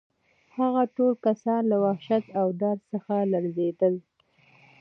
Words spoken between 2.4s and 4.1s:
ډار څخه لړزېدل